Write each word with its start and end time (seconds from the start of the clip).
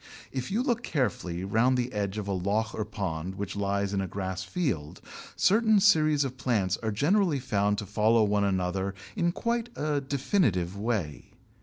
If 0.31 0.49
you 0.49 0.63
look 0.63 0.81
carefully 0.81 1.43
round 1.43 1.77
the 1.77 1.93
edge 1.93 2.17
of 2.17 2.27
a 2.27 2.31
loch 2.31 2.73
or 2.73 2.83
pond 2.83 3.35
which 3.35 3.55
lies 3.55 3.93
in 3.93 4.01
a 4.01 4.07
grass 4.07 4.41
field, 4.43 4.99
certain 5.35 5.79
series 5.79 6.23
of 6.23 6.37
plants 6.37 6.75
are 6.77 6.89
generally 6.91 7.37
found 7.37 7.77
to 7.77 7.85
follow 7.85 8.23
one 8.23 8.43
another 8.43 8.95
in 9.15 9.31
quite 9.31 9.69
a 9.75 10.01
definite 10.01 10.73
way. 10.75 11.25